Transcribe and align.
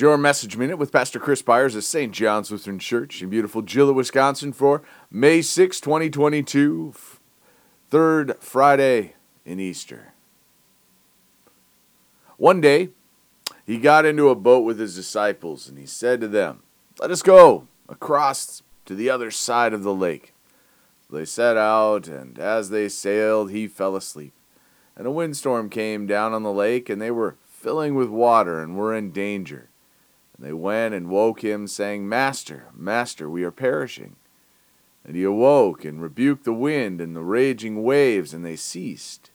your 0.00 0.16
Message 0.16 0.56
Minute 0.56 0.78
with 0.78 0.92
Pastor 0.92 1.18
Chris 1.18 1.42
Byers 1.42 1.74
of 1.74 1.84
St. 1.84 2.10
John's 2.10 2.50
Lutheran 2.50 2.78
Church 2.78 3.20
in 3.20 3.28
beautiful 3.28 3.60
Gillett, 3.60 3.94
Wisconsin 3.94 4.50
for 4.50 4.82
May 5.10 5.42
6, 5.42 5.78
2022, 5.78 6.94
third 7.90 8.36
Friday 8.40 9.14
in 9.44 9.60
Easter. 9.60 10.14
One 12.38 12.62
day, 12.62 12.88
he 13.66 13.76
got 13.76 14.06
into 14.06 14.30
a 14.30 14.34
boat 14.34 14.60
with 14.60 14.78
his 14.78 14.94
disciples 14.94 15.68
and 15.68 15.76
he 15.76 15.84
said 15.84 16.22
to 16.22 16.28
them, 16.28 16.62
Let 16.98 17.10
us 17.10 17.20
go 17.20 17.66
across 17.86 18.62
to 18.86 18.94
the 18.94 19.10
other 19.10 19.30
side 19.30 19.74
of 19.74 19.82
the 19.82 19.94
lake. 19.94 20.32
They 21.10 21.26
set 21.26 21.56
out, 21.56 22.06
and 22.06 22.38
as 22.38 22.70
they 22.70 22.88
sailed, 22.88 23.50
he 23.50 23.66
fell 23.66 23.96
asleep. 23.96 24.32
And 24.96 25.06
a 25.06 25.10
windstorm 25.10 25.68
came 25.68 26.06
down 26.06 26.32
on 26.32 26.42
the 26.42 26.52
lake, 26.52 26.88
and 26.88 27.02
they 27.02 27.10
were 27.10 27.36
filling 27.44 27.94
with 27.96 28.08
water 28.08 28.62
and 28.62 28.76
were 28.76 28.94
in 28.94 29.10
danger. 29.10 29.69
They 30.40 30.54
went 30.54 30.94
and 30.94 31.10
woke 31.10 31.44
him, 31.44 31.66
saying, 31.66 32.08
Master, 32.08 32.68
Master, 32.74 33.28
we 33.28 33.44
are 33.44 33.50
perishing. 33.50 34.16
And 35.04 35.14
he 35.14 35.22
awoke 35.22 35.84
and 35.84 36.00
rebuked 36.00 36.44
the 36.44 36.52
wind 36.54 37.00
and 37.00 37.14
the 37.14 37.22
raging 37.22 37.82
waves, 37.82 38.32
and 38.32 38.44
they 38.44 38.56
ceased, 38.56 39.30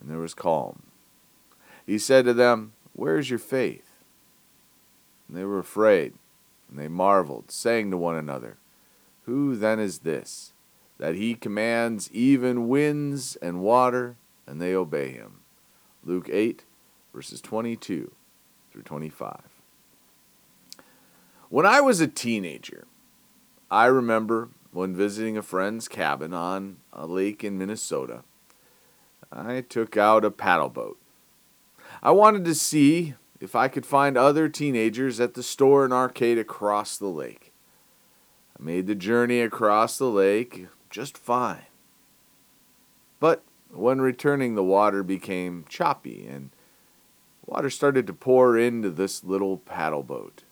and 0.00 0.10
there 0.10 0.18
was 0.18 0.34
calm. 0.34 0.82
He 1.86 1.98
said 1.98 2.24
to 2.24 2.34
them, 2.34 2.72
Where 2.92 3.18
is 3.18 3.30
your 3.30 3.38
faith? 3.38 3.92
And 5.28 5.36
they 5.36 5.44
were 5.44 5.60
afraid, 5.60 6.14
and 6.68 6.78
they 6.78 6.88
marveled, 6.88 7.52
saying 7.52 7.92
to 7.92 7.96
one 7.96 8.16
another, 8.16 8.58
Who 9.26 9.54
then 9.54 9.78
is 9.78 10.00
this, 10.00 10.52
that 10.98 11.14
he 11.14 11.34
commands 11.34 12.10
even 12.12 12.68
winds 12.68 13.36
and 13.36 13.60
water, 13.60 14.16
and 14.44 14.60
they 14.60 14.74
obey 14.74 15.10
him? 15.10 15.40
Luke 16.04 16.28
8, 16.32 16.64
verses 17.12 17.40
22 17.40 18.12
through 18.72 18.82
25. 18.82 19.55
When 21.48 21.66
I 21.66 21.80
was 21.80 22.00
a 22.00 22.08
teenager, 22.08 22.86
I 23.70 23.86
remember 23.86 24.48
when 24.72 24.94
visiting 24.94 25.36
a 25.36 25.42
friend's 25.42 25.88
cabin 25.88 26.32
on 26.34 26.78
a 26.92 27.06
lake 27.06 27.44
in 27.44 27.58
Minnesota, 27.58 28.24
I 29.32 29.60
took 29.60 29.96
out 29.96 30.24
a 30.24 30.30
paddle 30.30 30.68
boat. 30.68 30.98
I 32.02 32.10
wanted 32.10 32.44
to 32.44 32.54
see 32.54 33.14
if 33.40 33.54
I 33.54 33.68
could 33.68 33.86
find 33.86 34.16
other 34.16 34.48
teenagers 34.48 35.20
at 35.20 35.34
the 35.34 35.42
store 35.42 35.84
and 35.84 35.92
arcade 35.92 36.38
across 36.38 36.96
the 36.96 37.06
lake. 37.06 37.52
I 38.58 38.62
made 38.62 38.86
the 38.86 38.94
journey 38.94 39.40
across 39.40 39.98
the 39.98 40.10
lake 40.10 40.66
just 40.90 41.16
fine. 41.16 41.66
But 43.20 43.42
when 43.70 44.00
returning, 44.00 44.54
the 44.54 44.64
water 44.64 45.02
became 45.02 45.64
choppy 45.68 46.26
and 46.26 46.50
Water 47.46 47.70
started 47.70 48.08
to 48.08 48.12
pour 48.12 48.58
into 48.58 48.90
this 48.90 49.22
little 49.22 49.58
paddle 49.58 50.02
boat. 50.02 50.42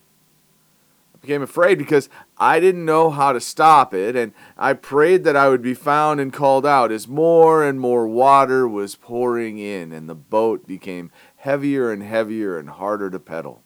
Became 1.25 1.41
afraid 1.41 1.79
because 1.79 2.11
I 2.37 2.61
didn't 2.61 2.85
know 2.85 3.09
how 3.09 3.33
to 3.33 3.41
stop 3.41 3.95
it, 3.95 4.15
and 4.15 4.35
I 4.59 4.75
prayed 4.75 5.25
that 5.25 5.37
I 5.37 5.49
would 5.49 5.63
be 5.63 5.73
found 5.73 6.21
and 6.21 6.31
called 6.31 6.67
out 6.67 6.93
as 6.93 7.09
more 7.09 7.65
and 7.65 7.81
more 7.81 8.07
water 8.07 8.69
was 8.69 8.95
pouring 8.95 9.59
in, 9.59 9.91
and 9.91 10.07
the 10.07 10.15
boat 10.15 10.67
became 10.67 11.11
heavier 11.37 11.91
and 11.91 12.03
heavier 12.03 12.59
and 12.59 12.69
harder 12.69 13.09
to 13.09 13.19
pedal. 13.19 13.63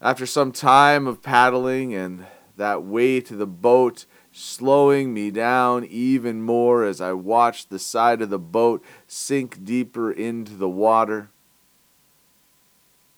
After 0.00 0.24
some 0.24 0.52
time 0.52 1.08
of 1.08 1.20
paddling 1.20 1.92
and 1.92 2.26
that 2.56 2.84
weight 2.84 3.32
of 3.32 3.38
the 3.38 3.44
boat 3.44 4.06
slowing 4.30 5.12
me 5.12 5.32
down 5.32 5.84
even 5.84 6.42
more 6.42 6.84
as 6.84 7.00
I 7.00 7.12
watched 7.12 7.70
the 7.70 7.80
side 7.80 8.22
of 8.22 8.30
the 8.30 8.38
boat 8.38 8.84
sink 9.08 9.64
deeper 9.64 10.12
into 10.12 10.54
the 10.54 10.68
water. 10.68 11.30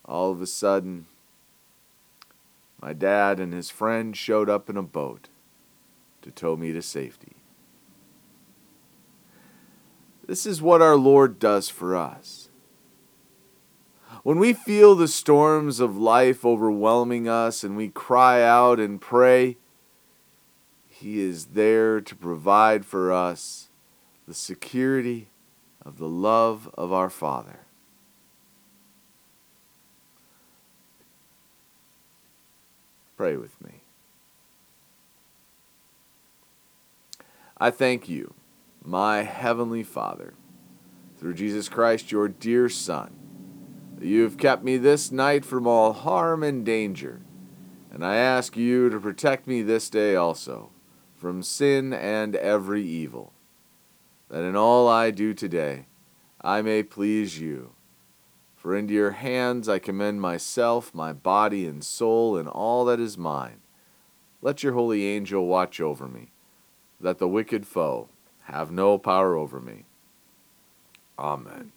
All 0.07 0.31
of 0.31 0.41
a 0.41 0.47
sudden, 0.47 1.05
my 2.81 2.93
dad 2.93 3.41
and 3.41 3.53
his 3.53 3.71
friend 3.71 4.17
showed 4.17 4.49
up 4.49 4.71
in 4.71 4.77
a 4.77 4.83
boat 4.83 5.29
to 6.23 6.31
tow 6.31 6.57
me 6.57 6.73
to 6.73 6.83
safety. 6.83 7.37
This 10.27 10.45
is 10.45 10.61
what 10.61 10.83
our 10.83 10.97
Lord 10.97 11.39
does 11.39 11.69
for 11.69 11.97
us. 11.97 12.51
When 14.23 14.39
we 14.39 14.53
feel 14.53 14.95
the 14.95 15.09
storms 15.09 15.81
of 15.81 15.97
life 15.97 16.45
overwhelming 16.45 17.29
us 17.29 17.65
and 17.65 17.77
we 17.77 17.89
cry 17.89 18.43
out 18.43 18.79
and 18.79 19.01
pray, 19.01 19.57
he 20.87 21.21
is 21.21 21.47
there 21.47 22.01
to 22.01 22.15
provide 22.15 22.85
for 22.85 23.13
us 23.13 23.71
the 24.27 24.35
security 24.35 25.31
of 25.85 25.99
the 25.99 26.09
love 26.09 26.69
of 26.75 26.93
our 26.93 27.09
Father. 27.09 27.61
Pray 33.19 33.37
with 33.37 33.61
me. 33.61 33.83
I 37.59 37.73
thank 37.73 38.09
you, 38.09 38.35
my 38.85 39.25
Heavenly 39.25 39.83
Father, 39.83 40.35
through 41.19 41.35
Jesus 41.35 41.69
Christ, 41.69 42.13
your 42.13 42.29
dear 42.29 42.69
Son, 42.69 43.13
that 43.97 44.07
you 44.07 44.23
have 44.23 44.37
kept 44.37 44.63
me 44.63 44.77
this 44.77 45.11
night 45.11 45.45
from 45.45 45.67
all 45.67 45.93
harm 45.93 46.45
and 46.45 46.65
danger, 46.65 47.21
and 47.91 48.07
I 48.07 48.15
ask 48.15 48.57
you 48.57 48.89
to 48.89 49.01
protect 49.01 49.49
me 49.49 49.63
this 49.63 49.91
day 49.91 50.15
also 50.15 50.71
from 51.17 51.43
sin 51.43 51.93
and 51.93 52.37
every 52.37 52.85
evil, 52.85 53.33
that 54.29 54.45
in 54.45 54.55
all 54.55 54.87
I 54.87 55.11
do 55.11 55.35
today 55.35 55.87
I 56.41 56.63
may 56.63 56.85
please 56.85 57.41
you. 57.41 57.73
For 58.59 58.75
into 58.75 58.93
your 58.93 59.13
hands 59.13 59.69
I 59.69 59.79
commend 59.79 60.21
myself, 60.21 60.93
my 60.93 61.13
body 61.13 61.65
and 61.65 61.83
soul, 61.83 62.37
and 62.37 62.49
all 62.49 62.85
that 62.87 62.99
is 62.99 63.17
mine. 63.17 63.61
Let 64.43 64.65
your 64.65 64.73
holy 64.73 65.07
angel 65.07 65.47
watch 65.47 65.81
over 65.81 66.09
me, 66.09 66.33
that 67.01 67.19
the 67.19 67.29
wicked 67.29 67.69
foe 67.69 68.09
have 68.43 68.73
no 68.73 68.99
power 68.99 69.37
over 69.37 69.61
me. 69.61 69.85
Amen. 71.17 71.71